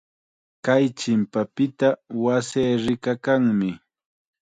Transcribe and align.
Kay 0.65 0.85
chimpapita 0.99 1.87
wasii 2.23 2.71
rikakanmi. 2.85 3.69